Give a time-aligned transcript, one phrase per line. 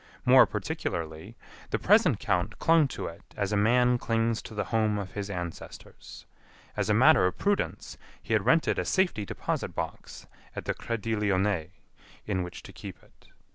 [0.25, 1.35] More particularly,
[1.69, 5.29] the present count clung to it as a man clings to the home of his
[5.29, 6.25] ancestors.
[6.75, 10.25] As a matter of prudence, he had rented a safety deposit box
[10.55, 11.69] at the Crédit Lyonnais
[12.25, 13.27] in which to keep it.